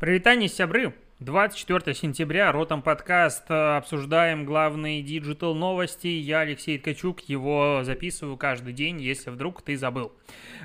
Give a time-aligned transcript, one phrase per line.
[0.00, 0.94] Прывітанне, сябры!
[1.18, 6.06] 24 сентября, Ротом подкаст, обсуждаем главные digital новости.
[6.06, 10.14] Я Алексей Ткачук, его записываю каждый день, если вдруг ты забыл.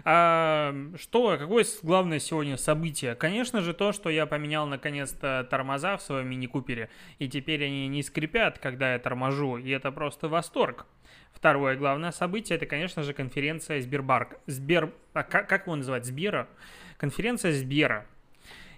[0.06, 3.14] А, что, какое главное сегодня событие?
[3.16, 6.90] Конечно же то, что я поменял наконец-то тормоза в своем мини-купере,
[7.20, 10.86] и теперь они не скрипят, когда я торможу, и это просто восторг.
[11.34, 14.40] Второе главное событие, это, конечно же, конференция Сбербанк.
[14.46, 14.94] Сбер...
[15.12, 16.06] А как, как его называть?
[16.06, 16.48] Сбера?
[16.98, 18.06] Конференция Сбера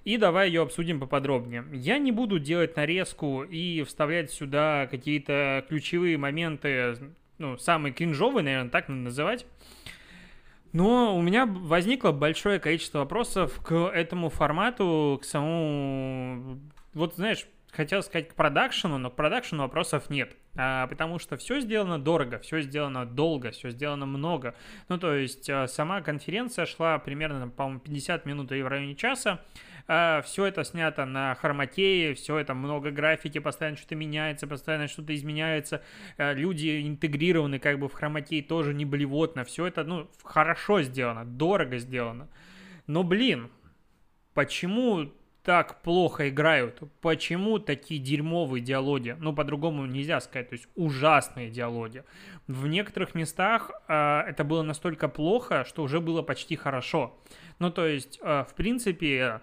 [0.07, 1.65] и давай ее обсудим поподробнее.
[1.73, 6.95] Я не буду делать нарезку и вставлять сюда какие-то ключевые моменты,
[7.39, 9.45] ну, самые кринжовые, наверное, так называть.
[10.71, 16.61] Но у меня возникло большое количество вопросов к этому формату, к самому...
[16.93, 20.37] Вот, знаешь, хотел сказать к продакшену, но к продакшену вопросов нет.
[20.55, 24.55] А, потому что все сделано дорого, все сделано долго, все сделано много.
[24.87, 29.41] Ну, то есть а, сама конференция шла примерно, по-моему, 50 минут и в районе часа.
[29.87, 35.15] А, все это снято на хроматее, все это много графики, постоянно что-то меняется, постоянно что-то
[35.15, 35.81] изменяется.
[36.17, 39.43] А, люди интегрированы как бы в хроматей тоже не блевотно.
[39.43, 42.27] Все это, ну, хорошо сделано, дорого сделано.
[42.85, 43.49] Но, блин,
[44.33, 45.11] почему
[45.47, 46.81] так плохо играют?
[46.99, 49.15] Почему такие дерьмовые диалоги?
[49.17, 52.03] Ну, по-другому нельзя сказать, то есть ужасные диалоги.
[52.47, 57.17] В некоторых местах э, это было настолько плохо, что уже было почти хорошо.
[57.59, 59.39] Ну, то есть, э, в принципе,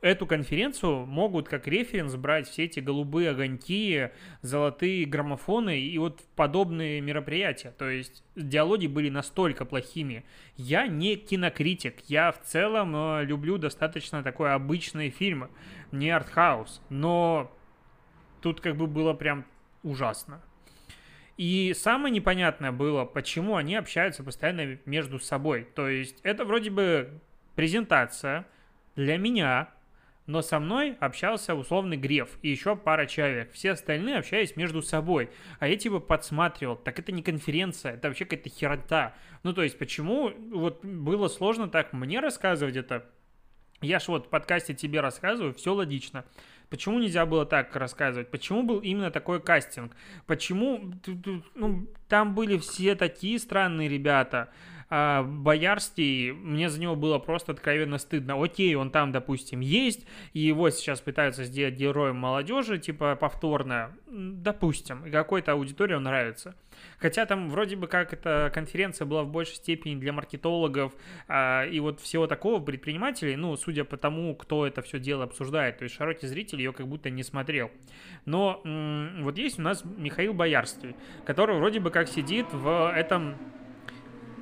[0.00, 4.10] эту конференцию могут как референс брать все эти голубые огоньки,
[4.42, 7.72] золотые граммофоны и вот подобные мероприятия.
[7.76, 10.24] То есть диалоги были настолько плохими.
[10.56, 15.48] Я не кинокритик, я в целом э, люблю достаточно такой обычные фильмы,
[15.92, 17.52] не артхаус, но
[18.40, 19.44] тут как бы было прям
[19.82, 20.40] ужасно.
[21.36, 25.68] И самое непонятное было, почему они общаются постоянно между собой.
[25.74, 27.20] То есть это вроде бы
[27.54, 28.44] презентация
[28.96, 29.68] для меня,
[30.28, 33.50] но со мной общался условный Греф и еще пара человек.
[33.52, 35.30] Все остальные общались между собой.
[35.58, 39.14] А я типа подсматривал, так это не конференция, это вообще какая-то херота.
[39.42, 43.06] Ну, то есть, почему вот было сложно так мне рассказывать это?
[43.80, 46.26] Я ж вот в подкасте тебе рассказываю, все логично.
[46.68, 48.30] Почему нельзя было так рассказывать?
[48.30, 49.96] Почему был именно такой кастинг?
[50.26, 50.92] Почему
[51.54, 54.50] ну, там были все такие странные ребята?
[54.90, 58.42] А, Боярский, мне за него было просто откровенно стыдно.
[58.42, 65.10] Окей, он там, допустим, есть, и его сейчас пытаются сделать героем молодежи, типа повторно, допустим,
[65.10, 66.54] какой-то аудитории он нравится.
[66.98, 70.92] Хотя там вроде бы как эта конференция была в большей степени для маркетологов
[71.26, 75.78] а, и вот всего такого предпринимателей, ну, судя по тому, кто это все дело обсуждает,
[75.78, 77.70] то есть широкий зритель ее как будто не смотрел.
[78.24, 80.94] Но м- вот есть у нас Михаил Боярский,
[81.26, 83.36] который вроде бы как сидит в этом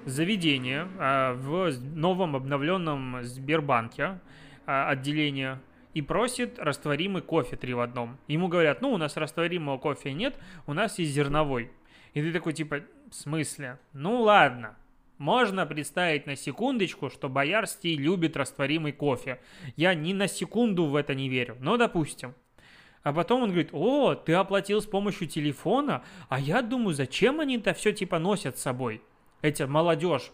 [0.07, 4.19] заведение а, в новом обновленном Сбербанке
[4.67, 5.61] а, отделение
[5.95, 8.19] и просит растворимый кофе три в одном.
[8.29, 11.71] Ему говорят, ну, у нас растворимого кофе нет, у нас есть зерновой.
[12.15, 12.81] И ты такой, типа,
[13.11, 13.79] в смысле?
[13.93, 14.77] Ну, ладно.
[15.19, 19.41] Можно представить на секундочку, что Боярский любит растворимый кофе.
[19.77, 22.35] Я ни на секунду в это не верю, но допустим.
[23.03, 27.57] А потом он говорит, о, ты оплатил с помощью телефона, а я думаю, зачем они
[27.57, 29.01] это все типа носят с собой?
[29.47, 30.33] Эти молодежь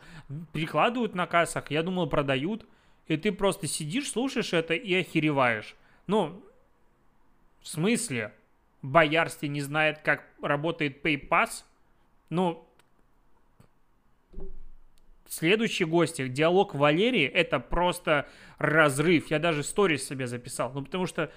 [0.52, 2.66] прикладывают на кассах, я думал, продают,
[3.06, 5.76] и ты просто сидишь, слушаешь это и охереваешь.
[6.06, 6.42] Ну,
[7.60, 8.32] в смысле?
[8.82, 11.64] Боярский не знает, как работает PayPass?
[12.30, 12.66] Ну,
[15.28, 18.28] следующий гость, диалог Валерии, это просто
[18.58, 19.30] разрыв.
[19.30, 20.72] Я даже сторис себе записал.
[20.72, 21.30] Ну, потому что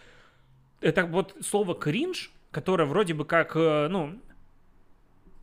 [0.82, 3.88] это вот слово кринж, которое вроде бы как, э,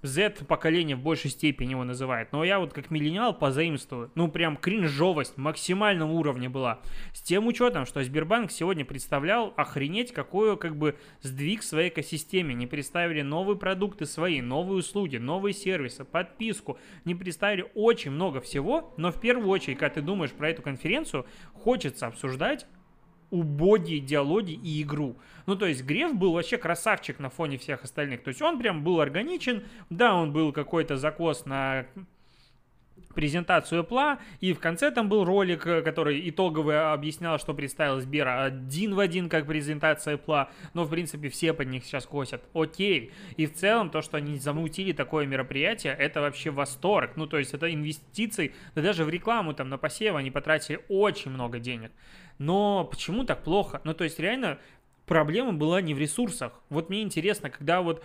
[0.02, 2.32] ну, Z-поколение в большей степени его называет.
[2.32, 4.10] Но я вот как миллениал позаимствую.
[4.14, 6.80] Ну, прям кринжовость максимальном уровне была.
[7.12, 12.54] С тем учетом, что Сбербанк сегодня представлял охренеть какой как бы сдвиг в своей экосистеме.
[12.54, 16.78] Не представили новые продукты свои, новые услуги, новые сервисы, подписку.
[17.04, 18.92] Не представили очень много всего.
[18.96, 22.66] Но в первую очередь, когда ты думаешь про эту конференцию, хочется обсуждать
[23.32, 25.16] убогие диалоги и игру.
[25.46, 28.22] Ну, то есть Греф был вообще красавчик на фоне всех остальных.
[28.22, 31.86] То есть он прям был органичен, да, он был какой-то закос на
[33.14, 38.28] презентацию Apple, и в конце там был ролик, э, который итоговый объяснял, что представил Сбер
[38.28, 42.42] один в один, как презентация Apple, но, в принципе, все под них сейчас косят.
[42.54, 43.12] Окей.
[43.36, 47.12] И в целом, то, что они замутили такое мероприятие, это вообще восторг.
[47.16, 51.30] Ну, то есть, это инвестиции, да даже в рекламу там на посев они потратили очень
[51.30, 51.92] много денег.
[52.38, 53.80] Но почему так плохо?
[53.84, 54.58] Ну, то есть, реально,
[55.06, 56.52] проблема была не в ресурсах.
[56.68, 58.02] Вот мне интересно, когда вот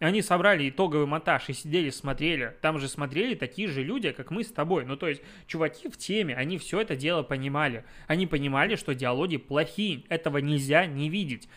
[0.00, 2.56] Они собрали итоговый монтаж и сидели, смотрели.
[2.60, 4.84] Там же смотрели такие же люди, как мы с тобой.
[4.84, 7.84] Ну, то есть, чуваки в теме, они все это дело понимали.
[8.08, 10.02] Они понимали, что диалоги плохие.
[10.08, 11.48] Этого нельзя не видеть.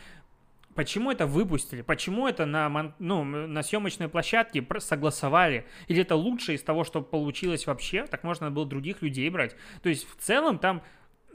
[0.75, 1.81] Почему это выпустили?
[1.81, 5.65] Почему это на, ну, на съемочной площадке согласовали?
[5.87, 8.05] Или это лучшее из того, что получилось вообще?
[8.05, 9.55] Так можно было других людей брать.
[9.81, 10.83] То есть в целом там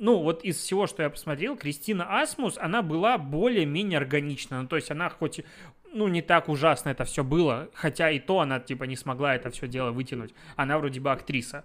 [0.02, 4.62] ну, вот из всего, что я посмотрел, Кристина Асмус, она была более-менее органична.
[4.62, 5.44] Ну, то есть она хоть,
[5.93, 9.50] ну, не так ужасно это все было, хотя и то она, типа, не смогла это
[9.50, 10.34] все дело вытянуть.
[10.56, 11.64] Она вроде бы актриса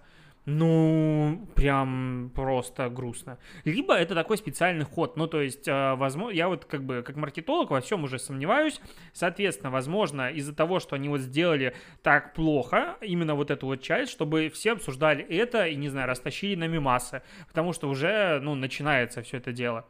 [0.50, 3.38] ну, прям просто грустно.
[3.64, 7.16] Либо это такой специальный ход, ну, то есть, э, возможно, я вот как бы как
[7.16, 8.80] маркетолог во всем уже сомневаюсь,
[9.12, 14.10] соответственно, возможно, из-за того, что они вот сделали так плохо, именно вот эту вот часть,
[14.10, 19.20] чтобы все обсуждали это и, не знаю, растащили на мимасы, потому что уже, ну, начинается
[19.20, 19.84] все это дело.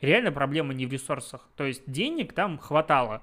[0.00, 3.22] Реально проблема не в ресурсах, то есть денег там хватало.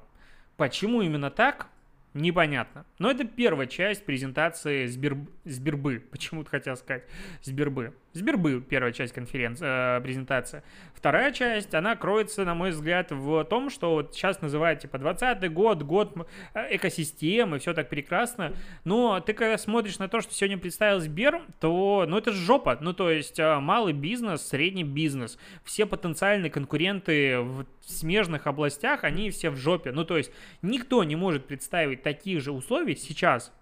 [0.58, 1.70] Почему именно так?
[2.18, 2.86] Непонятно.
[3.00, 5.18] Но это первая часть презентации Сбер...
[5.46, 6.04] Сбербы.
[6.12, 7.04] Почему-то хотел сказать
[7.42, 7.94] Сбербы.
[8.18, 10.64] Сбербы первая часть конференции, э, презентация.
[10.96, 15.52] Вторая часть, она кроется, на мой взгляд, в том, что вот сейчас называют типа 20
[15.54, 18.54] год, год э, экосистемы, все так прекрасно.
[18.84, 22.78] Но ты когда смотришь на то, что сегодня представил Сбер, то, ну, это же жопа.
[22.82, 29.30] Ну, то есть э, малый бизнес, средний бизнес, все потенциальные конкуренты в смежных областях, они
[29.30, 29.92] все в жопе.
[29.92, 30.32] Ну, то есть
[30.64, 33.54] никто не может представить таких же условий сейчас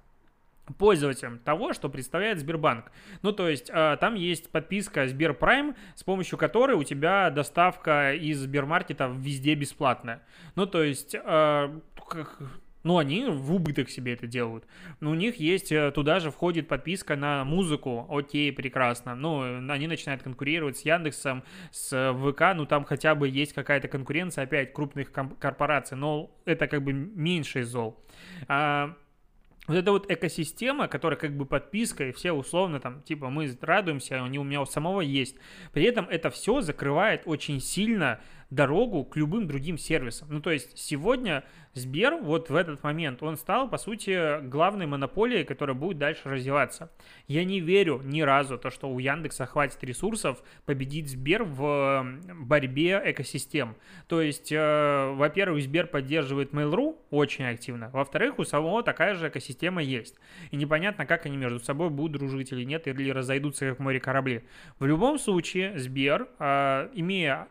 [0.74, 2.92] пользователям того, что представляет Сбербанк.
[3.22, 8.40] Ну, то есть, э, там есть подписка Сберпрайм, с помощью которой у тебя доставка из
[8.40, 10.22] Сбермаркета везде бесплатная.
[10.56, 11.80] Ну, то есть, э,
[12.10, 12.40] как,
[12.84, 14.66] ну, они в убыток себе это делают.
[15.00, 19.16] Но у них есть, э, туда же входит подписка на музыку, окей, прекрасно.
[19.16, 24.44] Ну, они начинают конкурировать с Яндексом, с ВК, ну, там хотя бы есть какая-то конкуренция,
[24.44, 28.00] опять, крупных корпораций, но это как бы меньший зол.
[28.48, 28.96] А,
[29.68, 34.24] вот эта вот экосистема, которая как бы подписка, и все условно там, типа, мы радуемся,
[34.24, 35.36] они у меня у самого есть.
[35.74, 38.20] При этом это все закрывает очень сильно
[38.56, 40.30] дорогу к любым другим сервисам.
[40.31, 41.44] Ну, то есть сегодня
[41.74, 46.90] Сбер вот в этот момент, он стал, по сути, главной монополией, которая будет дальше развиваться.
[47.28, 53.02] Я не верю ни разу, то, что у Яндекса хватит ресурсов победить Сбер в борьбе
[53.04, 53.75] экосистем.
[54.07, 57.90] То есть, э, во-первых, Сбер поддерживает Mail.ru очень активно.
[57.90, 60.16] Во-вторых, у самого такая же экосистема есть.
[60.51, 64.46] И непонятно, как они между собой будут дружить или нет, или разойдутся как море корабли.
[64.80, 67.50] В любом случае, Сбер, э, имея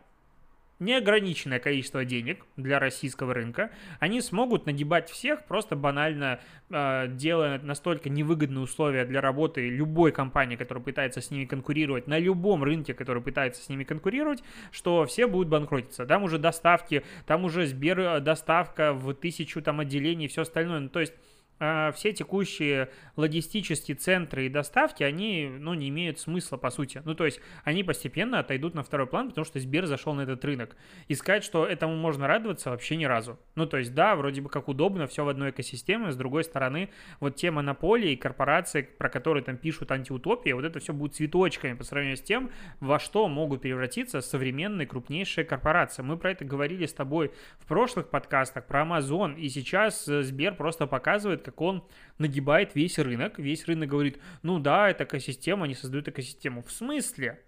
[0.79, 6.39] неограниченное количество денег для российского рынка, они смогут нагибать всех, просто банально
[6.69, 12.19] э, делая настолько невыгодные условия для работы любой компании, которая пытается с ними конкурировать, на
[12.19, 16.05] любом рынке, который пытается с ними конкурировать, что все будут банкротиться.
[16.05, 20.79] Там уже доставки, там уже Сбер э, доставка в тысячу там отделений и все остальное.
[20.81, 21.13] Ну, то есть
[21.57, 27.01] все текущие логистические центры и доставки, они, ну, не имеют смысла, по сути.
[27.05, 30.43] Ну, то есть, они постепенно отойдут на второй план, потому что Сбер зашел на этот
[30.43, 30.75] рынок.
[31.07, 33.39] И сказать, что этому можно радоваться, вообще ни разу.
[33.55, 36.89] Ну, то есть, да, вроде бы как удобно, все в одной экосистеме, с другой стороны,
[37.19, 41.73] вот те монополии и корпорации, про которые там пишут антиутопии, вот это все будет цветочками
[41.73, 46.01] по сравнению с тем, во что могут превратиться современные крупнейшие корпорации.
[46.01, 50.55] Мы про это говорили с тобой в прошлых подкастах, про Amazon, и сейчас э, Сбер
[50.55, 51.87] просто показывает, как он
[52.17, 53.39] нагибает весь рынок.
[53.39, 56.63] Весь рынок говорит, ну да, это экосистема, они создают экосистему.
[56.63, 57.41] В смысле?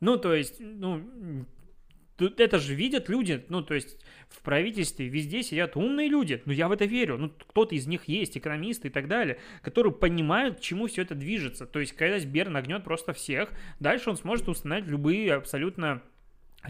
[0.00, 1.46] Ну, то есть, ну,
[2.16, 6.52] Тут это же видят люди, ну, то есть в правительстве везде сидят умные люди, ну,
[6.52, 10.58] я в это верю, ну, кто-то из них есть, экономисты и так далее, которые понимают,
[10.58, 11.66] к чему все это движется.
[11.66, 16.02] То есть, когда Сбер нагнет просто всех, дальше он сможет установить любые абсолютно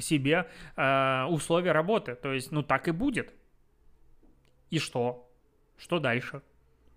[0.00, 2.16] себе э, условия работы.
[2.16, 3.32] То есть, ну, так и будет.
[4.70, 5.25] И что?
[5.78, 6.42] Что дальше?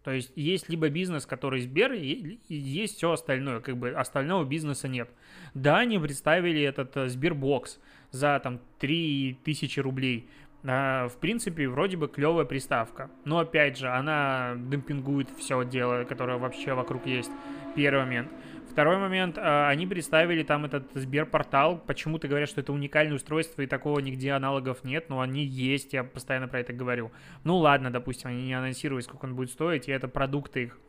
[0.04, 4.88] То есть есть либо бизнес, который Сбер, и есть все остальное, как бы остального бизнеса
[4.88, 5.10] нет.
[5.54, 7.80] Да, они представили этот э, Сбербокс
[8.12, 10.30] за там 3000 рублей.
[10.64, 13.10] А, в принципе, вроде бы клевая приставка.
[13.26, 17.32] Но опять же, она демпингует все дело, которое вообще вокруг есть.
[17.76, 18.32] Первый момент.
[18.80, 23.68] Второй момент, а, они представили там этот Сберпортал, почему-то говорят, что это уникальное устройство и
[23.68, 27.12] такого нигде аналогов нет, но они есть, я постоянно про это говорю.
[27.44, 30.80] Ну ладно, допустим, они не анонсировали, сколько он будет стоить, и это продукты их.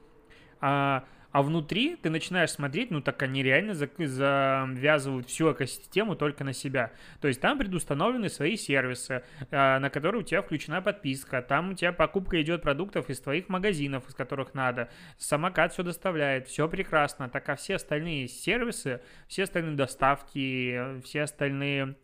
[0.61, 1.03] А,
[1.33, 6.93] а внутри ты начинаешь смотреть, ну так они реально завязывают всю экосистему только на себя.
[7.21, 11.75] То есть там предустановлены свои сервисы, а, на которые у тебя включена подписка, там у
[11.75, 17.29] тебя покупка идет продуктов из твоих магазинов, из которых надо, самокат все доставляет, все прекрасно,
[17.29, 21.95] так а все остальные сервисы, все остальные доставки, все остальные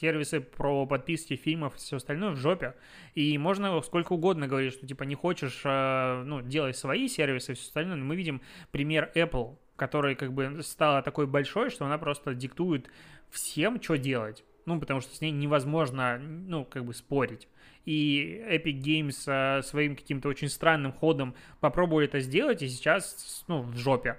[0.00, 2.74] сервисы про подписки фильмов и все остальное в жопе.
[3.14, 7.54] И можно сколько угодно говорить, что типа не хочешь, э, ну, делать свои сервисы и
[7.54, 7.96] все остальное.
[7.96, 12.90] Но мы видим пример Apple, который как бы стала такой большой, что она просто диктует
[13.30, 14.44] всем, что делать.
[14.66, 17.48] Ну, потому что с ней невозможно, ну, как бы спорить.
[17.84, 23.60] И Epic Games э, своим каким-то очень странным ходом попробовали это сделать, и сейчас, ну,
[23.60, 24.18] в жопе.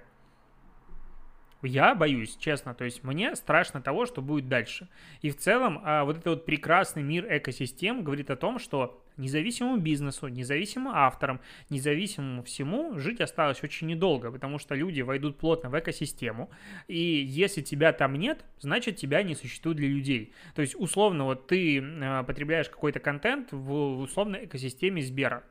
[1.62, 4.88] Я боюсь, честно, то есть мне страшно того, что будет дальше.
[5.22, 9.78] И в целом а, вот этот вот прекрасный мир экосистем говорит о том, что независимому
[9.78, 15.78] бизнесу, независимым авторам, независимому всему жить осталось очень недолго, потому что люди войдут плотно в
[15.78, 16.50] экосистему,
[16.86, 20.34] и если тебя там нет, значит тебя не существует для людей.
[20.54, 25.44] То есть условно вот ты а, потребляешь какой-то контент в условной экосистеме Сбера.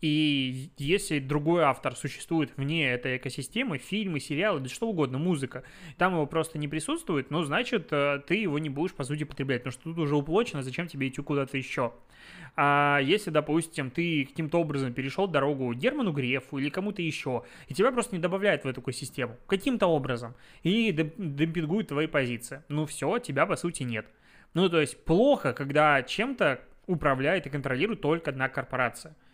[0.00, 5.64] И если другой автор существует вне этой экосистемы, фильмы, сериалы, да что угодно, музыка,
[5.96, 9.62] там его просто не присутствует, ну, значит, э, ты его не будешь, по сути, потреблять,
[9.62, 11.92] потому что тут уже уплочено, зачем тебе идти куда-то еще.
[12.56, 17.90] А если, допустим, ты каким-то образом перешел дорогу Герману Грефу или кому-то еще, и тебя
[17.90, 23.46] просто не добавляют в эту экосистему, каким-то образом, и демпингуют твои позиции, ну все, тебя,
[23.46, 24.06] по сути, нет.
[24.54, 29.16] Ну, то есть плохо, когда чем-то управляет и контролирует только одна корпорация–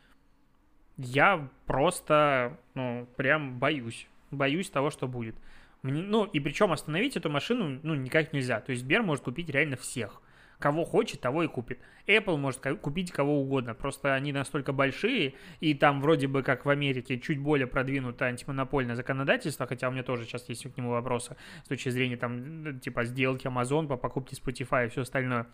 [0.96, 4.08] я просто, ну, прям боюсь.
[4.30, 5.36] Боюсь того, что будет.
[5.82, 8.60] Мне, ну, и причем остановить эту машину, ну, никак нельзя.
[8.60, 10.22] То есть Сбер может купить реально всех.
[10.58, 11.80] Кого хочет, того и купит.
[12.06, 13.74] Apple может купить кого угодно.
[13.74, 18.94] Просто они настолько большие, и там вроде бы, как в Америке, чуть более продвинуто антимонопольное
[18.94, 23.04] законодательство, хотя у меня тоже сейчас есть к нему вопросы с точки зрения там, типа,
[23.04, 25.48] сделки Amazon по покупке Spotify и все остальное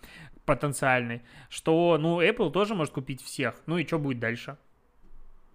[0.44, 3.54] потенциальный, что, ну, Apple тоже может купить всех.
[3.66, 4.58] Ну и что будет дальше?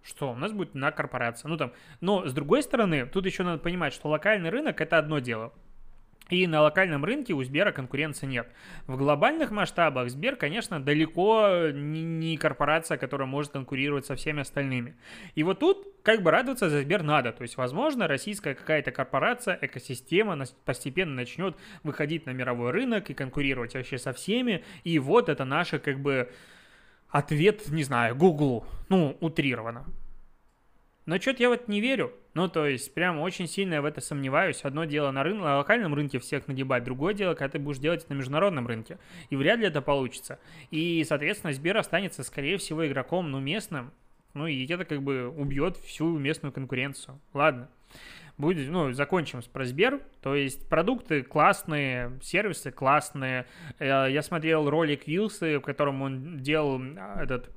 [0.06, 1.48] Что у нас будет на корпорация.
[1.48, 5.18] Ну там, но с другой стороны, тут еще надо понимать, что локальный рынок это одно
[5.18, 5.52] дело.
[6.28, 8.48] И на локальном рынке у Сбера конкуренции нет.
[8.88, 14.96] В глобальных масштабах Сбер, конечно, далеко не корпорация, которая может конкурировать со всеми остальными.
[15.36, 17.32] И вот тут как бы радоваться за Сбер надо.
[17.32, 23.74] То есть, возможно, российская какая-то корпорация, экосистема постепенно начнет выходить на мировой рынок и конкурировать
[23.74, 24.64] вообще со всеми.
[24.82, 26.28] И вот это наше как бы
[27.08, 28.66] ответ, не знаю, Гуглу.
[28.88, 29.84] Ну, утрированно.
[31.06, 32.12] Но что-то я в это не верю.
[32.34, 34.60] Ну, то есть, прям очень сильно я в это сомневаюсь.
[34.62, 35.38] Одно дело на, рын...
[35.38, 38.98] на локальном рынке всех нагибать, другое дело, когда ты будешь делать это на международном рынке.
[39.30, 40.38] И вряд ли это получится.
[40.70, 43.92] И, соответственно, Сбер останется, скорее всего, игроком, ну, местным.
[44.36, 47.18] Ну, и это как бы убьет всю местную конкуренцию.
[47.32, 47.68] Ладно
[48.38, 50.02] будет, ну, закончим с Просбер.
[50.20, 53.46] То есть продукты классные, сервисы классные.
[53.78, 57.50] Э, я смотрел ролик Вилсы, в котором он делал а, этот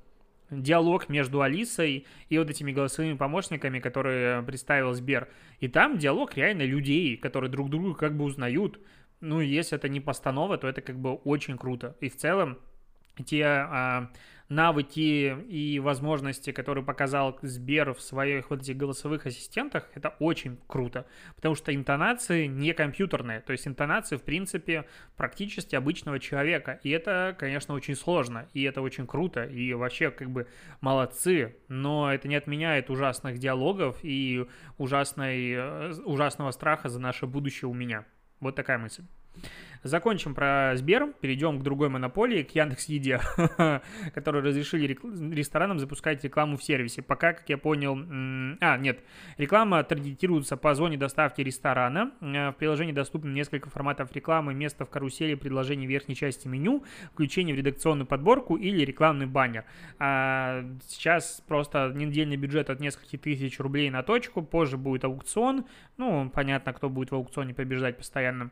[0.49, 5.27] диалог между Алисой и вот этими голосовыми помощниками, которые представил Сбер.
[5.59, 8.79] И там диалог реально людей, которые друг друга как бы узнают.
[9.19, 11.97] Ну, если это не постанова, то это как бы очень круто.
[11.99, 12.57] И в целом
[13.25, 14.11] те а,
[14.49, 21.05] навыки и возможности, которые показал Сбер в своих вот этих голосовых ассистентах, это очень круто,
[21.35, 27.35] потому что интонации не компьютерные, то есть интонации, в принципе, практически обычного человека, и это,
[27.37, 30.47] конечно, очень сложно, и это очень круто, и вообще как бы
[30.81, 37.69] молодцы, но это не отменяет ужасных диалогов и ужасной, э, ужасного страха за наше будущее
[37.69, 38.05] у меня.
[38.39, 39.03] Вот такая мысль.
[39.83, 43.21] Закончим про Сбер, перейдем к другой монополии, к Яндекс Еде,
[44.13, 44.97] которые разрешили
[45.33, 47.01] ресторанам запускать рекламу в сервисе.
[47.01, 47.97] Пока, как я понял,
[48.59, 48.99] а, нет,
[49.37, 52.11] реклама таргетируется по зоне доставки ресторана.
[52.19, 56.83] Э, в приложении доступно несколько форматов рекламы, место в карусели, предложение верхней части меню,
[57.13, 59.63] включение в редакционную подборку или рекламный баннер.
[59.97, 65.65] А сейчас просто недельный бюджет от нескольких тысяч рублей на точку, позже будет аукцион.
[65.97, 68.51] Ну, понятно, кто будет в аукционе побеждать постоянно.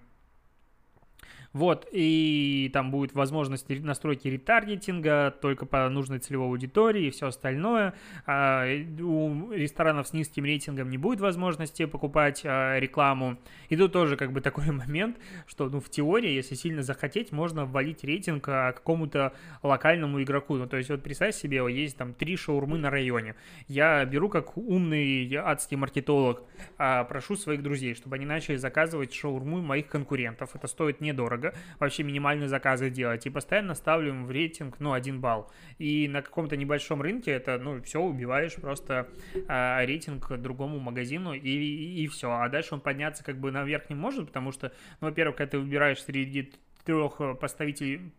[1.54, 7.94] Вот, и там будет возможность настройки ретаргетинга только по нужной целевой аудитории и все остальное.
[8.26, 8.66] А,
[9.00, 13.38] у ресторанов с низким рейтингом не будет возможности покупать а, рекламу.
[13.70, 17.66] И тут тоже как бы такой момент, что ну, в теории, если сильно захотеть, можно
[17.66, 20.56] ввалить рейтинг а, какому-то локальному игроку.
[20.56, 23.36] Ну, то есть вот представь себе, есть там три шаурмы на районе.
[23.68, 26.44] Я беру как умный адский маркетолог,
[26.78, 30.56] прошу своих друзей, чтобы они начали заказывать шаурму моих конкурентов.
[30.56, 31.37] Это стоит недорого
[31.80, 35.52] вообще минимальные заказы делать, и постоянно ставлю в рейтинг, ну, один балл.
[35.78, 41.40] И на каком-то небольшом рынке это, ну, все, убиваешь просто э, рейтинг другому магазину, и,
[41.40, 42.32] и, и все.
[42.32, 45.60] А дальше он подняться как бы наверх не может, потому что, ну, во-первых, когда ты
[45.60, 46.52] выбираешь среди
[46.86, 48.12] трех поставителей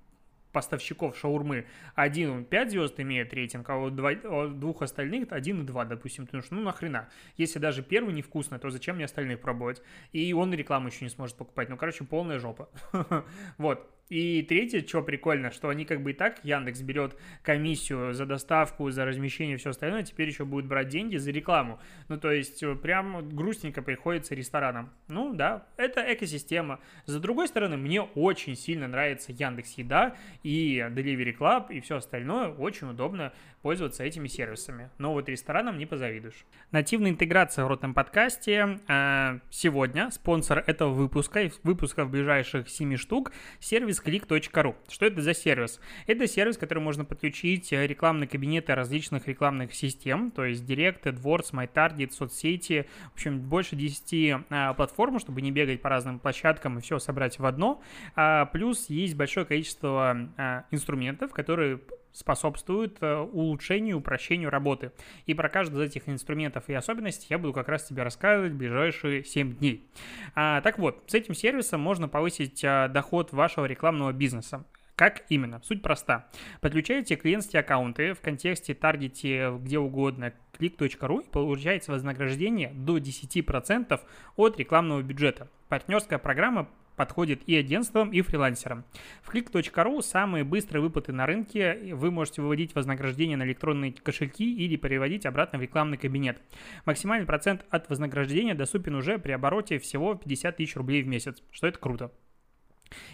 [0.52, 5.84] поставщиков шаурмы один 5 звезд имеет рейтинг, а у, у двух остальных 1 и 2,
[5.84, 6.26] допустим.
[6.26, 9.82] Потому что, ну нахрена, если даже первый невкусный, то зачем мне остальных пробовать?
[10.12, 11.68] И он рекламу еще не сможет покупать.
[11.68, 12.68] Ну, короче, полная жопа.
[13.58, 13.97] Вот.
[14.08, 18.90] И третье, что прикольно, что они как бы и так, Яндекс берет комиссию за доставку,
[18.90, 21.78] за размещение и все остальное, теперь еще будет брать деньги за рекламу.
[22.08, 24.90] Ну, то есть, э, прям грустненько приходится ресторанам.
[25.08, 26.80] Ну, да, это экосистема.
[27.04, 32.48] С другой стороны, мне очень сильно нравится Яндекс Еда и Delivery Club и все остальное.
[32.48, 34.90] Очень удобно пользоваться этими сервисами.
[34.96, 36.46] Но вот ресторанам не позавидуешь.
[36.70, 38.80] Нативная интеграция в ротном подкасте.
[38.88, 44.74] Э, сегодня спонсор этого выпуска, выпусков ближайших 7 штук, сервис click.ru.
[44.88, 45.80] Что это за сервис?
[46.06, 51.52] Это сервис, который можно подключить э, рекламные кабинеты различных рекламных систем, то есть Direct, AdWords,
[51.52, 56.80] MyTarget, соцсети, в общем, больше 10 а, платформ, чтобы не бегать по разным площадкам и
[56.80, 57.82] все собрать в одно.
[58.14, 61.80] А, плюс есть большое количество а, инструментов, которые
[62.12, 64.92] способствуют э, улучшению, упрощению работы.
[65.26, 68.56] И про каждый из этих инструментов и особенностей я буду как раз тебе рассказывать в
[68.56, 69.88] ближайшие 7 дней.
[70.34, 74.64] А, так вот, с этим сервисом можно повысить а, доход вашего рекламного бизнеса.
[74.98, 75.62] Как именно?
[75.62, 76.26] Суть проста.
[76.60, 84.00] Подключаете клиентские аккаунты в контексте, таргете, где угодно, click.ru и получаете вознаграждение до 10%
[84.34, 85.48] от рекламного бюджета.
[85.68, 86.68] Партнерская программа
[86.98, 88.84] подходит и агентствам, и фрилансерам.
[89.22, 91.94] В click.ru самые быстрые выплаты на рынке.
[91.94, 96.38] Вы можете выводить вознаграждение на электронные кошельки или переводить обратно в рекламный кабинет.
[96.84, 101.68] Максимальный процент от вознаграждения доступен уже при обороте всего 50 тысяч рублей в месяц, что
[101.68, 102.10] это круто.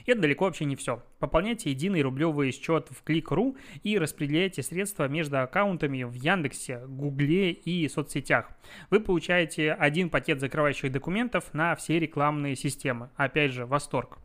[0.04, 1.02] И это далеко вообще не все.
[1.19, 7.88] Пополняйте единый рублевый счет в Click.ru и распределяйте средства между аккаунтами в Яндексе, Гугле и
[7.88, 8.50] соцсетях.
[8.90, 13.11] Вы получаете один пакет закрывающих документов на все рекламные системы.
[13.16, 14.19] Опять же, восторг.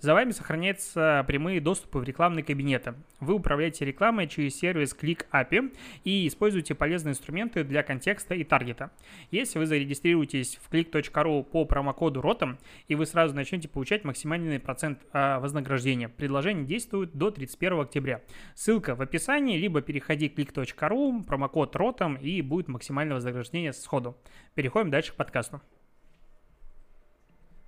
[0.00, 2.94] За вами сохраняются прямые доступы в рекламные кабинеты.
[3.20, 8.90] Вы управляете рекламой через сервис Click API и используете полезные инструменты для контекста и таргета.
[9.30, 12.58] Если вы зарегистрируетесь в click.ru по промокоду ROTOM,
[12.88, 16.08] и вы сразу начнете получать максимальный процент а, вознаграждения.
[16.08, 18.22] Предложение действует до 31 октября.
[18.54, 24.16] Ссылка в описании, либо переходи к click.ru, промокод ROTOM, и будет максимальное вознаграждение сходу.
[24.54, 25.60] Переходим дальше к подкасту.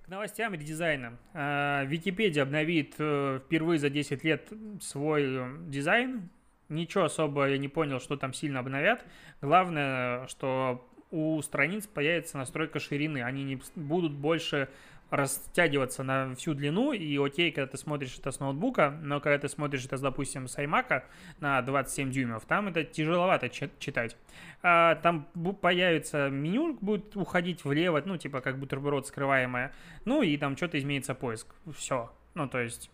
[0.07, 1.17] Новостям редизайна.
[1.33, 6.29] А, Википедия обновит э, впервые за 10 лет свой дизайн.
[6.69, 9.05] Ничего особо я не понял, что там сильно обновят.
[9.41, 13.23] Главное, что у страниц появится настройка ширины.
[13.23, 14.69] Они не будут больше
[15.09, 19.49] растягиваться на всю длину, и окей, когда ты смотришь это с ноутбука, но когда ты
[19.49, 21.03] смотришь это, допустим, с iMac
[21.39, 24.17] на 27 дюймов, там это тяжеловато читать.
[24.61, 25.25] А, там
[25.61, 29.73] появится меню, будет уходить влево, ну, типа как бутерброд скрываемое,
[30.05, 31.47] ну, и там что-то изменится поиск.
[31.75, 32.11] Все.
[32.33, 32.91] Ну, то есть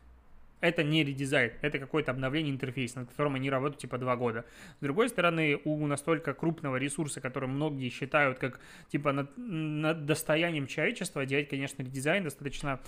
[0.64, 4.46] это не редизайн, это какое-то обновление интерфейса, над которым они работают типа два года.
[4.80, 10.68] С другой стороны, у настолько крупного ресурса, который многие считают как типа над, над достоянием
[10.68, 12.80] человечества, делать, конечно, редизайн достаточно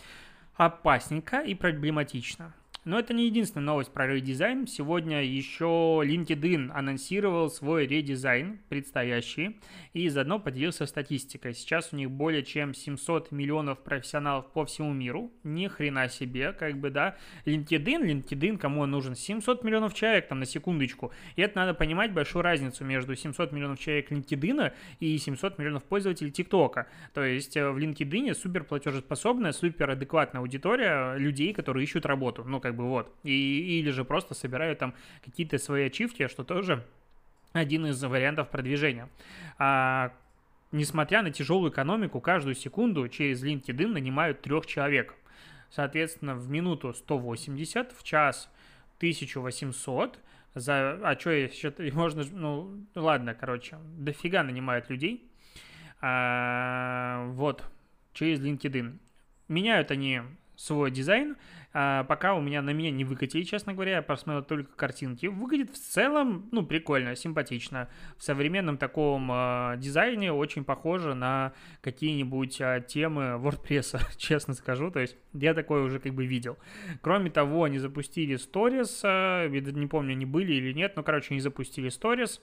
[0.56, 2.54] опасненько и проблематично.
[2.86, 4.68] Но это не единственная новость про редизайн.
[4.68, 5.66] Сегодня еще
[6.06, 9.60] LinkedIn анонсировал свой редизайн предстоящий
[9.94, 11.56] и заодно поделился статистикой.
[11.56, 15.32] Сейчас у них более чем 700 миллионов профессионалов по всему миру.
[15.44, 17.18] Ни хрена себе, как бы, да.
[17.46, 19.16] LinkedIn, LinkedIn, кому он нужен?
[19.16, 21.12] 700 миллионов человек, там, на секундочку.
[21.36, 26.30] И это надо понимать большую разницу между 700 миллионов человек LinkedIn и 700 миллионов пользователей
[26.30, 26.86] ТикТока.
[27.16, 32.44] То есть э, в LinkedIn супер платежеспособная, супер адекватная аудитория людей, которые ищут работу.
[32.44, 33.14] Ну, как бы вот.
[33.24, 36.86] И, или же просто собирают там какие-то свои ачивки, что тоже
[37.54, 39.10] один из вариантов продвижения.
[39.58, 40.14] А,
[40.72, 45.16] несмотря на тяжелую экономику, каждую секунду через LinkedIn нанимают трех человек.
[45.70, 48.50] Соответственно, в минуту 180, в час
[48.98, 50.20] 1800,
[50.54, 51.00] за...
[51.04, 51.74] А что еще?
[51.94, 52.24] Можно...
[52.32, 55.30] Ну, ладно, короче, дофига нанимают людей.
[56.02, 57.64] А, вот,
[58.14, 58.98] через LinkedIn.
[59.48, 60.22] Меняют они
[60.58, 61.36] свой дизайн,
[61.78, 65.26] а, пока у меня на меня не выкатили, честно говоря, я посмотрел только картинки.
[65.26, 67.90] Выглядит в целом, ну, прикольно, симпатично.
[68.18, 74.90] В современном таком а, дизайне очень похоже на какие-нибудь а, темы WordPress, честно скажу.
[74.90, 76.58] То есть я такое уже как бы видел.
[77.02, 81.42] Кроме того, они запустили Stories, а, не помню, они были или нет, но, короче, они
[81.42, 82.40] запустили Stories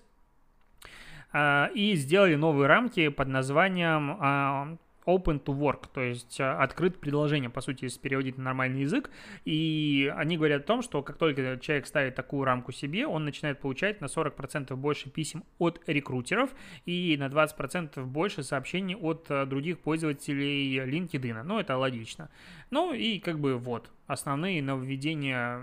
[1.33, 7.51] а, и сделали новые рамки под названием open to work, то есть э, открыт предложение,
[7.51, 9.11] по сути, если переводить на нормальный язык.
[9.45, 13.61] И они говорят о том, что как только человек ставит такую рамку себе, он начинает
[13.61, 16.51] получать на 40% больше писем от рекрутеров
[16.87, 21.43] и на 20% больше сообщений от э, других пользователей LinkedIn.
[21.43, 22.31] Ну, это логично.
[22.71, 25.63] Ну и как бы вот, основные нововведения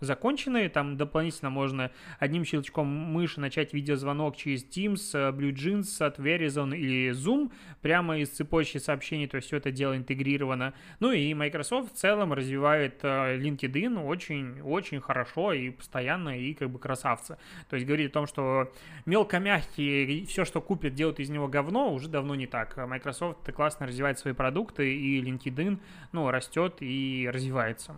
[0.00, 0.68] закончены.
[0.68, 7.50] Там дополнительно можно одним щелчком мыши начать видеозвонок через Teams, BlueJeans от Verizon или Zoom
[7.82, 10.74] прямо из цепочки сообщений, то есть все это дело интегрировано.
[11.00, 16.78] Ну и Microsoft в целом развивает э, LinkedIn очень-очень хорошо и постоянно, и как бы
[16.78, 17.38] красавцы.
[17.68, 18.72] То есть говорит о том, что
[19.06, 22.76] мелкомягкие, все, что купят, делают из него говно, уже давно не так.
[22.76, 25.78] Microsoft классно развивает свои продукты, и LinkedIn,
[26.12, 27.94] ну, растет и развивается.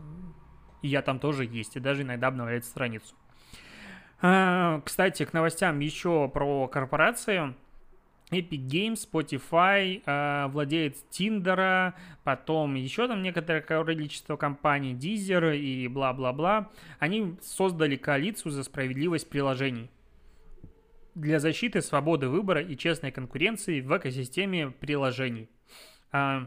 [0.82, 3.14] И я там тоже есть, и даже иногда обновляет страницу.
[4.22, 7.54] А, кстати, к новостям еще про корпорации.
[8.30, 16.70] Epic Games, Spotify, э, владелец Тиндера, потом еще там некоторое количество компаний, Deezer и бла-бла-бла.
[17.00, 19.90] Они создали коалицию за справедливость приложений
[21.14, 25.48] для защиты свободы выбора и честной конкуренции в экосистеме приложений.
[26.12, 26.46] А,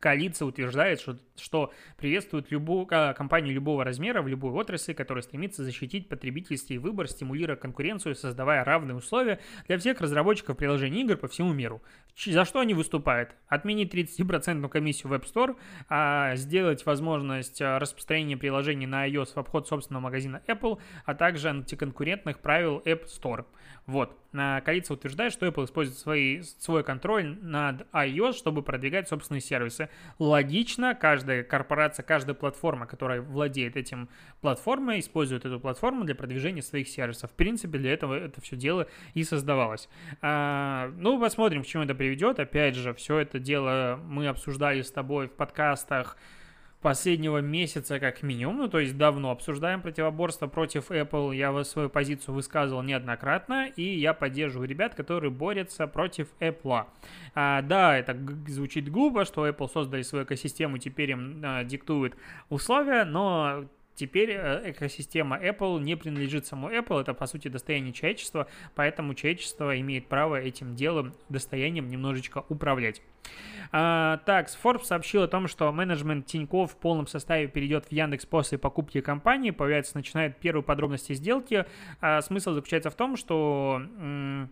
[0.00, 6.08] коалиция утверждает, что что приветствует любую, компанию любого размера в любой отрасли, которая стремится защитить
[6.08, 11.82] потребительский выбор, стимулируя конкуренцию, создавая равные условия для всех разработчиков приложений игр по всему миру.
[12.24, 13.34] За что они выступают?
[13.46, 15.56] Отменить 30% комиссию в App Store,
[15.88, 21.50] а сделать возможность а, распространения приложений на iOS в обход собственного магазина Apple, а также
[21.50, 23.44] антиконкурентных правил App Store.
[23.86, 24.18] Вот.
[24.32, 29.88] Коалиция утверждает, что Apple использует свои, свой контроль над iOS, чтобы продвигать собственные сервисы.
[30.18, 34.08] Логично, каждый каждая корпорация, каждая платформа, которая владеет этим
[34.40, 37.30] платформой, использует эту платформу для продвижения своих сервисов.
[37.30, 39.88] В принципе, для этого это все дело и создавалось.
[40.22, 42.38] А, ну, посмотрим, к чему это приведет.
[42.38, 46.16] Опять же, все это дело мы обсуждали с тобой в подкастах
[46.80, 52.34] последнего месяца как минимум, ну то есть давно обсуждаем противоборство против Apple, я свою позицию
[52.34, 56.86] высказывал неоднократно, и я поддерживаю ребят, которые борются против Apple.
[57.34, 62.14] А, да, это звучит глупо, что Apple создали свою экосистему, теперь им а, диктуют
[62.50, 63.64] условия, но
[63.96, 69.80] Теперь э, экосистема Apple не принадлежит самому Apple, это по сути достояние человечества, поэтому человечество
[69.80, 73.00] имеет право этим делом, достоянием немножечко управлять.
[73.72, 78.26] А, так, Forbes сообщил о том, что менеджмент Тинькофф в полном составе перейдет в Яндекс
[78.26, 81.64] после покупки компании, появляется, начинает первые подробности сделки.
[82.02, 84.50] А, смысл заключается в том, что м-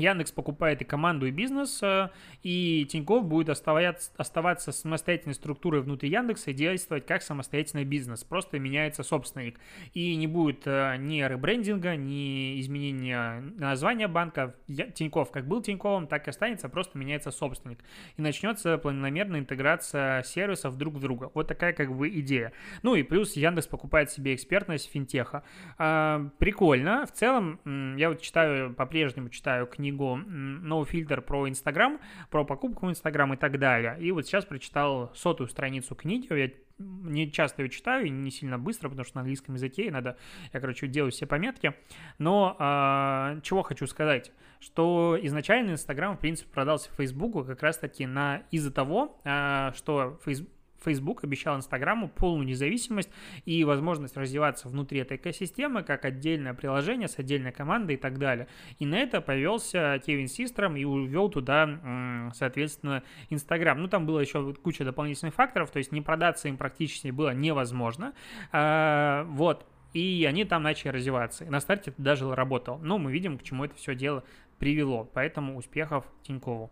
[0.00, 2.10] Яндекс покупает и команду, и бизнес, э,
[2.42, 8.24] и Тиньков будет оставаться, самостоятельной структурой внутри Яндекса и действовать как самостоятельный бизнес.
[8.24, 9.58] Просто меняется собственник.
[9.94, 14.54] И не будет э, ни ребрендинга, ни изменения названия банка.
[14.94, 17.80] Тиньков как был Тиньковым, так и останется, просто меняется собственник.
[18.16, 21.30] И начнется планомерная интеграция сервисов друг в друга.
[21.34, 22.52] Вот такая как бы идея.
[22.82, 25.42] Ну и плюс Яндекс покупает себе экспертность финтеха.
[25.78, 27.06] А, прикольно.
[27.06, 27.60] В целом,
[27.96, 32.00] я вот читаю, по-прежнему читаю книгу книгу No Filter про Инстаграм,
[32.30, 33.96] про покупку в Инстаграм и так далее.
[34.00, 38.88] И вот сейчас прочитал сотую страницу книги, я не часто ее читаю, не сильно быстро,
[38.88, 40.16] потому что на английском языке надо,
[40.52, 41.74] я, короче, делаю все пометки.
[42.18, 48.44] Но э, чего хочу сказать, что изначально Инстаграм, в принципе, продался Фейсбуку как раз-таки на
[48.50, 50.48] из-за того, э, что Facebook
[50.82, 53.10] Facebook обещал Инстаграму полную независимость
[53.44, 58.48] и возможность развиваться внутри этой экосистемы как отдельное приложение с отдельной командой и так далее.
[58.78, 63.80] И на это повелся Кевин Систром и увел туда, соответственно, Инстаграм.
[63.80, 68.14] Ну, там было еще куча дополнительных факторов, то есть не продаться им практически было невозможно.
[68.52, 69.66] А, вот.
[69.92, 71.44] И они там начали развиваться.
[71.44, 72.78] И на старте это даже работало.
[72.78, 74.22] Но мы видим, к чему это все дело
[74.58, 75.04] привело.
[75.12, 76.70] Поэтому успехов Тинькову.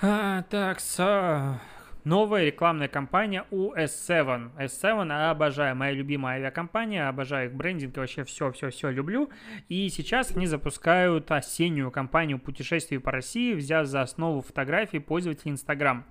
[0.00, 1.58] А, так, с
[2.06, 4.52] новая рекламная кампания у S7.
[4.56, 9.28] S7 обожаю, моя любимая авиакомпания, обожаю их брендинг, вообще все-все-все люблю.
[9.68, 16.04] И сейчас они запускают осеннюю кампанию путешествий по России, взяв за основу фотографии пользователей Instagram.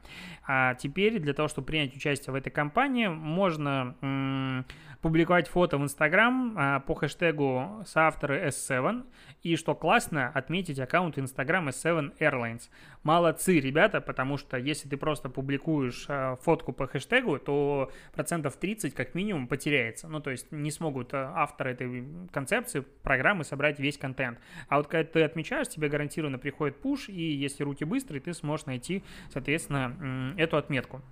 [0.45, 4.65] А теперь для того, чтобы принять участие в этой кампании, можно
[5.05, 9.05] публиковать фото в Instagram а, по хэштегу соавторы S7
[9.43, 12.71] и, что классно, отметить аккаунт Instagram S7 Airlines.
[13.03, 18.95] Молодцы, ребята, потому что если ты просто публикуешь а, фотку по хэштегу, то процентов 30
[18.95, 20.07] как минимум потеряется.
[20.07, 24.39] Ну, то есть не смогут а, авторы этой концепции программы собрать весь контент.
[24.69, 28.65] А вот когда ты отмечаешь, тебе гарантированно приходит пуш, и если руки быстрые, ты сможешь
[28.65, 31.03] найти, соответственно, эту отметку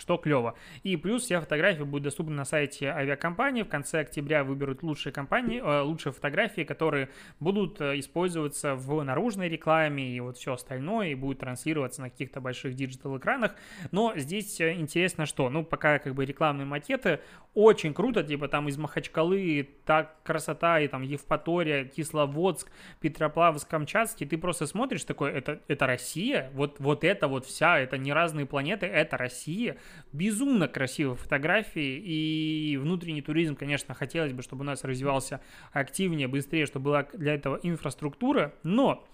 [0.00, 0.54] что клево.
[0.82, 3.62] И плюс все фотографии будут доступны на сайте авиакомпании.
[3.62, 7.08] В конце октября выберут лучшие компании, э, лучшие фотографии, которые
[7.40, 12.40] будут э, использоваться в наружной рекламе и вот все остальное, и будут транслироваться на каких-то
[12.40, 13.54] больших диджитал-экранах.
[13.90, 17.20] Но здесь э, интересно что, ну, пока как бы рекламные макеты
[17.54, 24.36] очень круто, типа там из Махачкалы так красота, и там Евпатория, Кисловодск, Петроплавск, Камчатский, ты
[24.36, 28.86] просто смотришь такой, это, это Россия, вот, вот это вот вся, это не разные планеты,
[28.86, 29.78] это Россия,
[30.12, 35.40] безумно красивые фотографии, и внутренний туризм, конечно, хотелось бы, чтобы у нас развивался
[35.72, 39.06] активнее, быстрее, чтобы была для этого инфраструктура, но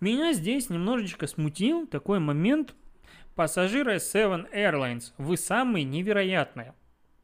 [0.00, 2.74] меня здесь немножечко смутил такой момент,
[3.34, 6.74] пассажиры Seven Airlines, вы самые невероятные.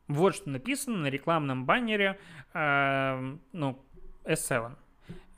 [0.09, 2.19] Вот что написано на рекламном баннере,
[2.55, 3.85] э, ну,
[4.25, 4.77] S7.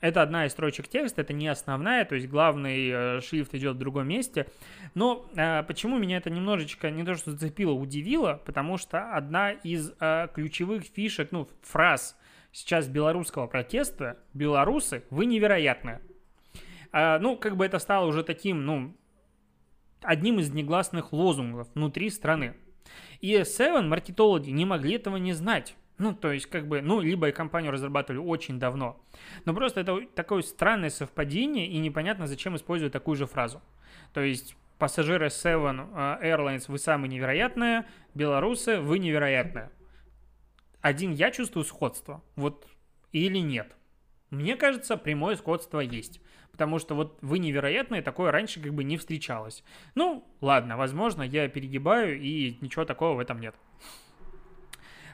[0.01, 3.79] Это одна из строчек текста, это не основная, то есть главный э, шрифт идет в
[3.79, 4.47] другом месте.
[4.95, 9.91] Но э, почему меня это немножечко, не то что зацепило, удивило, потому что одна из
[9.99, 12.17] э, ключевых фишек, ну, фраз
[12.53, 16.01] сейчас белорусского протеста, белорусы, вы невероятные.
[16.93, 18.95] Э, ну, как бы это стало уже таким, ну,
[20.01, 22.55] одним из негласных лозунгов внутри страны.
[23.19, 25.75] И S7 маркетологи не могли этого не знать.
[25.99, 28.99] Ну, то есть, как бы, ну, либо и компанию разрабатывали очень давно.
[29.43, 33.61] Но просто это такое странное совпадение, и непонятно, зачем использовать такую же фразу.
[34.13, 37.85] То есть, пассажиры Seven э, Airlines, вы самые невероятные,
[38.15, 39.71] белорусы, вы невероятные.
[40.79, 42.65] Один я чувствую сходство, вот,
[43.11, 43.75] или нет.
[44.29, 46.21] Мне кажется, прямое сходство есть.
[46.53, 49.63] Потому что вот вы невероятные, такое раньше как бы не встречалось.
[49.95, 53.55] Ну, ладно, возможно, я перегибаю, и ничего такого в этом нет.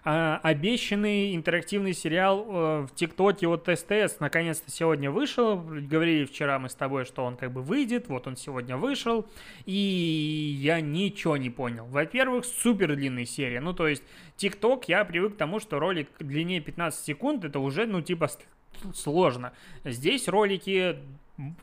[0.08, 5.58] А, обещанный интерактивный сериал э, в ТикТоке от СТС наконец-то сегодня вышел.
[5.58, 8.08] Говорили вчера мы с тобой, что он как бы выйдет.
[8.08, 9.26] Вот он сегодня вышел.
[9.66, 11.88] И я ничего не понял.
[11.88, 13.60] Во-первых, супер длинная серия.
[13.62, 14.04] Ну, то есть,
[14.38, 18.30] ТикТок, я привык к тому, что ролик длиннее 15 секунд, это уже, ну, типа,
[18.94, 19.54] сложно.
[19.84, 20.98] Здесь ролики,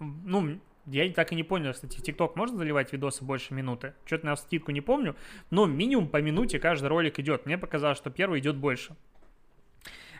[0.00, 3.94] ну, я так и не понял, кстати, в ТикТок можно заливать видосы больше минуты?
[4.04, 5.16] Что-то на скидку не помню,
[5.50, 7.46] но минимум по минуте каждый ролик идет.
[7.46, 8.96] Мне показалось, что первый идет больше.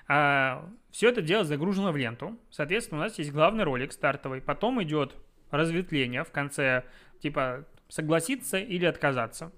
[0.08, 2.38] А, все это дело загружено в ленту.
[2.50, 4.40] Соответственно, у нас есть главный ролик стартовый.
[4.40, 5.16] Потом идет
[5.50, 6.84] разветвление в конце,
[7.20, 9.52] типа согласиться или отказаться.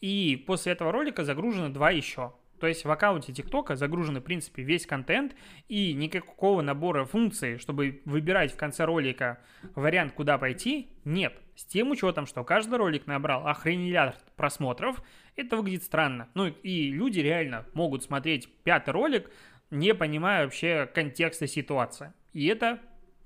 [0.00, 2.32] И после этого ролика загружено два еще.
[2.60, 5.34] То есть в аккаунте ТикТока загружен, в принципе, весь контент
[5.68, 9.38] и никакого набора функций, чтобы выбирать в конце ролика
[9.74, 11.34] вариант, куда пойти, нет.
[11.56, 15.02] С тем учетом, что каждый ролик набрал охренелят просмотров,
[15.36, 16.28] это выглядит странно.
[16.34, 19.30] Ну и люди реально могут смотреть пятый ролик,
[19.70, 22.12] не понимая вообще контекста ситуации.
[22.32, 22.80] И это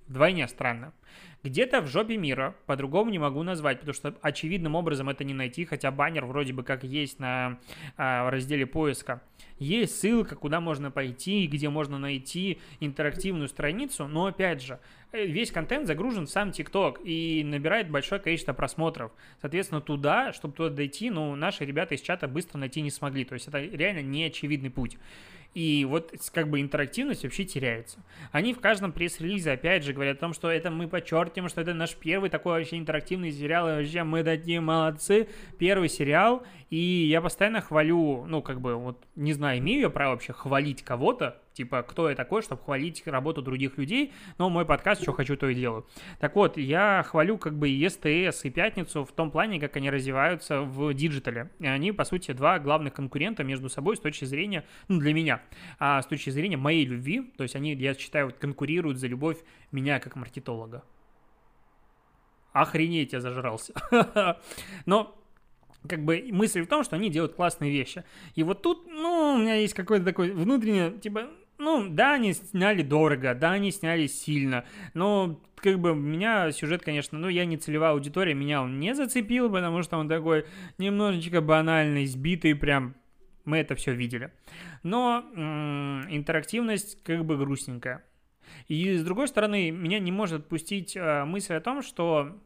[0.07, 0.93] вдвойне странно.
[1.45, 5.65] Где-то в жопе мира, по-другому не могу назвать, потому что очевидным образом это не найти,
[5.65, 7.59] хотя баннер вроде бы как есть на
[7.97, 9.23] а, разделе поиска.
[9.59, 14.79] Есть ссылка, куда можно пойти, где можно найти интерактивную страницу, но опять же,
[15.13, 19.13] э, весь контент загружен в сам ТикТок и набирает большое количество просмотров.
[19.41, 23.25] Соответственно, туда, чтобы туда дойти, ну, наши ребята из чата быстро найти не смогли.
[23.25, 24.97] То есть это реально не очевидный путь.
[25.55, 27.99] И вот как бы интерактивность вообще теряется.
[28.33, 31.75] Они в каждом пресс-релизе опять же говорят о том, что это мы подчеркиваем, что это
[31.75, 37.21] наш первый такой вообще интерактивный сериал, и вообще мы такие молодцы, первый сериал, и я
[37.21, 41.83] постоянно хвалю, ну как бы вот не знаю, имею я право вообще хвалить кого-то, типа,
[41.83, 45.55] кто я такой, чтобы хвалить работу других людей, но мой подкаст, что хочу, то и
[45.55, 45.87] делаю.
[46.21, 49.91] Так вот, я хвалю как бы и СТС, и Пятницу в том плане, как они
[49.91, 51.51] развиваются в диджитале.
[51.59, 55.43] Они, по сути, два главных конкурента между собой с точки зрения, ну, для меня,
[55.81, 59.39] а с точки зрения моей любви, то есть они, я считаю, вот, конкурируют за любовь
[59.73, 60.85] меня как маркетолога.
[62.53, 63.73] Охренеть, я зажрался.
[64.87, 65.19] Но
[65.89, 68.05] как бы мысль в том, что они делают классные вещи.
[68.35, 72.83] И вот тут, ну, у меня есть какой-то такой внутренний, типа, ну, да, они сняли
[72.83, 77.93] дорого, да, они сняли сильно, но как бы меня сюжет, конечно, ну, я не целевая
[77.93, 80.47] аудитория, меня он не зацепил, потому что он такой
[80.79, 82.95] немножечко банальный, сбитый, прям
[83.45, 84.33] мы это все видели.
[84.83, 88.05] Но м- интерактивность как бы грустненькая.
[88.69, 92.39] И с другой стороны, меня не может отпустить э, мысль о том, что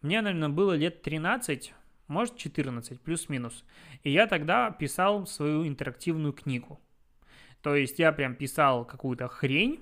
[0.00, 1.74] мне, наверное, было лет 13,
[2.08, 3.64] может 14, плюс-минус.
[4.02, 6.80] И я тогда писал свою интерактивную книгу.
[7.62, 9.80] То есть я прям писал какую-то хрень,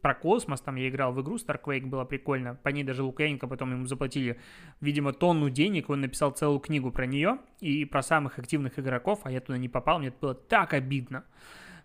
[0.00, 3.72] про космос, там я играл в игру Starquake, было прикольно, по ней даже Лукьяненко потом
[3.72, 4.40] ему заплатили,
[4.80, 9.30] видимо, тонну денег, он написал целую книгу про нее и про самых активных игроков, а
[9.30, 11.24] я туда не попал, мне это было так обидно.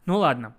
[0.05, 0.55] Ну ладно,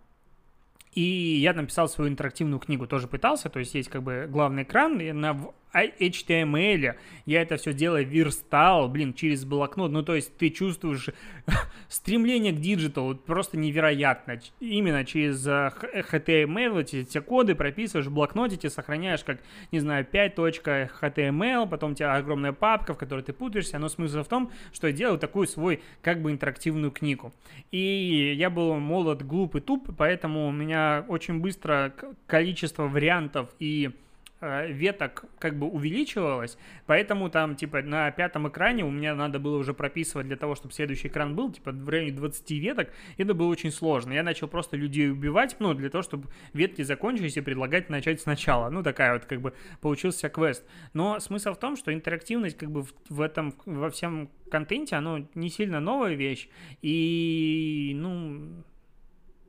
[0.93, 5.01] и я написал свою интерактивную книгу, тоже пытался, то есть есть как бы главный экран,
[5.01, 5.39] и на
[5.85, 11.09] HTML я это все дело верстал, блин, через блокнот, ну то есть ты чувствуешь
[11.89, 18.71] стремление к диджиталу просто невероятно, именно через э, HTML эти все коды прописываешь в блокнотике,
[18.71, 19.41] сохраняешь как,
[19.73, 24.29] не знаю, 5.html, потом у тебя огромная папка, в которой ты путаешься, но смысл в
[24.29, 27.33] том, что я делаю такую свой как бы интерактивную книгу.
[27.73, 31.93] И я был молод, глуп и туп, поэтому у меня очень быстро
[32.27, 34.06] количество вариантов и э,
[34.41, 39.73] веток как бы увеличивалась, поэтому там, типа, на пятом экране у меня надо было уже
[39.73, 43.71] прописывать для того, чтобы следующий экран был, типа, в районе 20 веток, это было очень
[43.71, 44.13] сложно.
[44.13, 48.69] Я начал просто людей убивать, ну, для того, чтобы ветки закончились и предлагать начать сначала.
[48.69, 50.65] Ну, такая вот, как бы, получился квест.
[50.93, 55.27] Но смысл в том, что интерактивность, как бы, в, в этом, во всем контенте, оно
[55.35, 56.49] не сильно новая вещь,
[56.83, 58.63] и, ну,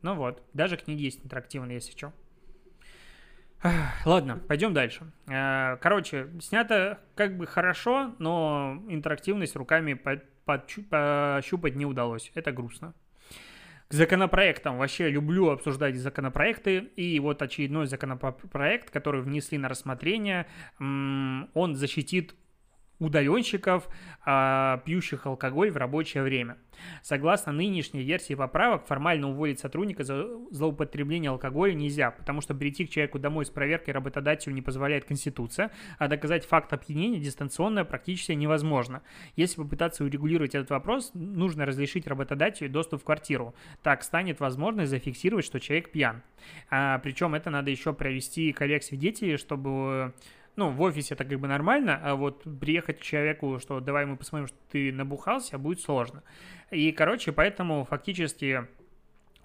[0.02, 2.14] ну вот, даже книги есть интерактивные, если что.
[4.06, 5.12] Ладно, пойдем дальше.
[5.28, 10.00] Э, короче, снято как бы хорошо, но интерактивность руками
[10.46, 12.32] пощупать не удалось.
[12.36, 12.94] Это грустно.
[13.90, 14.78] К законопроектам.
[14.78, 16.90] Вообще люблю обсуждать законопроекты.
[16.98, 20.46] И вот очередной законопроект, который внесли на рассмотрение,
[20.80, 22.36] он защитит
[23.00, 23.88] удаленщиков,
[24.26, 26.58] а, пьющих алкоголь в рабочее время.
[27.02, 32.90] Согласно нынешней версии поправок, формально уволить сотрудника за злоупотребление алкоголя нельзя, потому что прийти к
[32.90, 39.02] человеку домой с проверкой работодателю не позволяет Конституция, а доказать факт опьянения дистанционно практически невозможно.
[39.36, 43.56] Если попытаться урегулировать этот вопрос, нужно разрешить работодателю доступ в квартиру.
[43.84, 46.24] Так станет возможность зафиксировать, что человек пьян.
[46.70, 50.14] А, причем это надо еще провести коллег свидетелей, чтобы
[50.58, 54.18] ну, в офисе это как бы нормально, а вот приехать к человеку, что давай мы
[54.18, 56.24] посмотрим, что ты набухался, будет сложно.
[56.72, 58.68] И, короче, поэтому фактически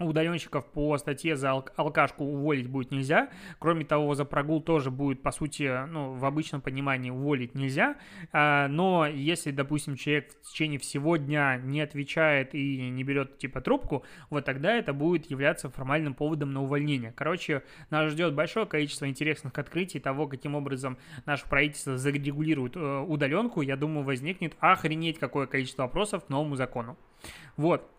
[0.07, 3.29] удаленщиков по статье за ал- алкашку уволить будет нельзя.
[3.59, 7.95] Кроме того, за прогул тоже будет, по сути, ну, в обычном понимании уволить нельзя.
[8.31, 13.61] А, но если, допустим, человек в течение всего дня не отвечает и не берет, типа,
[13.61, 17.13] трубку, вот тогда это будет являться формальным поводом на увольнение.
[17.15, 23.61] Короче, нас ждет большое количество интересных открытий того, каким образом наше правительство зарегулирует э, удаленку.
[23.61, 26.97] Я думаю, возникнет охренеть какое количество вопросов к новому закону.
[27.57, 27.89] Вот.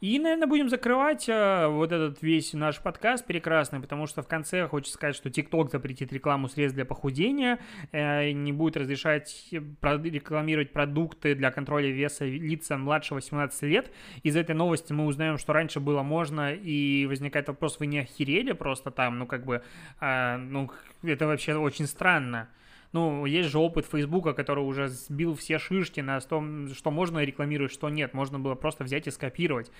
[0.00, 4.68] И, наверное, будем закрывать э, вот этот весь наш подкаст прекрасный, потому что в конце
[4.68, 7.58] хочется сказать, что TikTok запретит рекламу средств для похудения,
[7.92, 13.90] э, не будет разрешать рекламировать продукты для контроля веса лица младше 18 лет.
[14.22, 18.52] Из этой новости мы узнаем, что раньше было можно, и возникает вопрос, вы не охерели
[18.52, 19.62] просто там, ну, как бы,
[20.00, 20.70] э, ну,
[21.02, 22.48] это вообще очень странно.
[22.92, 27.72] Ну, есть же опыт Фейсбука, который уже сбил все шишки на том, что можно рекламировать,
[27.72, 28.14] что нет.
[28.14, 29.70] Можно было просто взять и скопировать.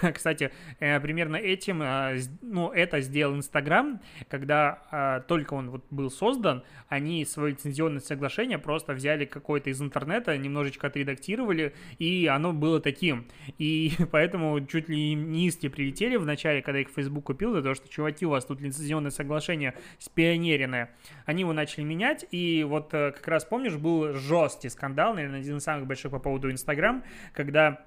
[0.14, 0.50] Кстати,
[0.80, 6.62] э, примерно этим, э, ну, это сделал Инстаграм, когда э, только он вот был создан,
[6.88, 13.26] они свое лицензионное соглашение просто взяли какое-то из интернета, немножечко отредактировали, и оно было таким.
[13.58, 17.74] И поэтому чуть ли не исти прилетели в начале, когда их Facebook купил, за то,
[17.74, 20.94] что, чуваки, у вас тут лицензионное соглашение спионеренное.
[21.24, 25.58] Они его начали менять, и вот э, как раз помнишь, был жесткий скандал, наверное, один
[25.58, 27.84] из самых больших по поводу Инстаграм, когда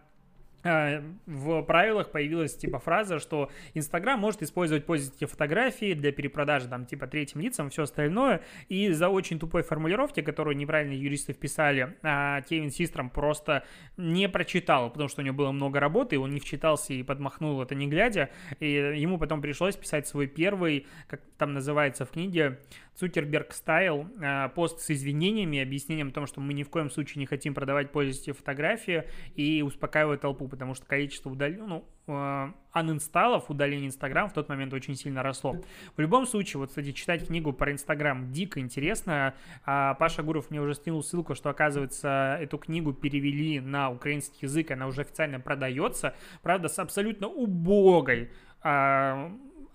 [0.63, 6.85] Э, в правилах появилась типа фраза, что Инстаграм может использовать пользовательские фотографии для перепродажи там
[6.85, 12.41] типа третьим лицам, все остальное, и за очень тупой формулировки, которую неправильно юристы вписали, а
[12.41, 13.63] Кевин Систром просто
[13.95, 17.73] не прочитал, потому что у него было много работы, он не вчитался и подмахнул это
[17.73, 18.29] не глядя,
[18.59, 22.59] и ему потом пришлось писать свой первый, как там называется в книге,
[22.99, 27.21] Цукерберг стайл, э, пост с извинениями, объяснением о том, что мы ни в коем случае
[27.21, 31.65] не хотим продавать пользовательские фотографии и успокаивать толпу, потому что количество удален...
[31.65, 35.55] ну, э, анинсталлов, удаления Инстаграм в тот момент очень сильно росло.
[35.95, 39.33] В любом случае, вот, кстати, читать книгу про Инстаграм дико интересно.
[39.65, 44.71] А Паша Гуров мне уже скинул ссылку, что, оказывается, эту книгу перевели на украинский язык,
[44.71, 48.29] она уже официально продается, правда, с абсолютно убогой
[48.61, 49.31] а,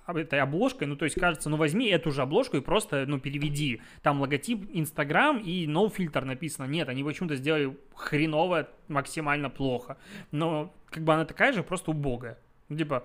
[0.06, 3.80] этой обложкой, ну, то есть, кажется, ну, возьми эту же обложку и просто, ну, переведи.
[4.02, 6.66] Там логотип Инстаграм и no фильтр написано.
[6.66, 9.96] Нет, они почему-то сделали хреново, максимально плохо.
[10.30, 12.38] Но, как бы, она такая же, просто убогая.
[12.68, 13.04] Ну, типа,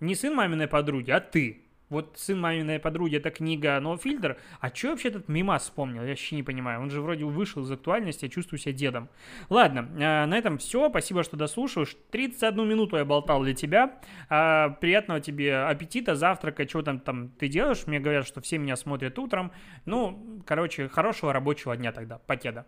[0.00, 1.63] не сын маминой подруги, а ты.
[1.94, 4.36] Вот «Сын маминой подруги»— это книга «Но фильтр».
[4.58, 6.02] А что вообще этот мимас вспомнил?
[6.02, 6.80] Я вообще не понимаю.
[6.80, 9.08] Он же вроде вышел из актуальности, я чувствую себя дедом.
[9.48, 10.90] Ладно, а, на этом все.
[10.90, 11.96] Спасибо, что дослушаешь.
[12.10, 14.00] 31 минуту я болтал для тебя.
[14.28, 17.86] А, приятного тебе аппетита, завтрака, что там, там ты делаешь.
[17.86, 19.52] Мне говорят, что все меня смотрят утром.
[19.84, 22.18] Ну, короче, хорошего рабочего дня тогда.
[22.18, 22.66] Покеда.